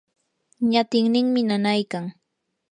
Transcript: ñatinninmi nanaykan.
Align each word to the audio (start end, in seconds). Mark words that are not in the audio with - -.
ñatinninmi 0.71 1.41
nanaykan. 1.49 2.05